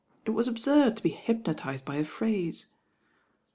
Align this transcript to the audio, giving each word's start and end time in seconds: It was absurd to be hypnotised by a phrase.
It 0.25 0.31
was 0.31 0.47
absurd 0.47 0.97
to 0.97 1.03
be 1.03 1.11
hypnotised 1.11 1.85
by 1.85 1.97
a 1.97 2.03
phrase. 2.03 2.65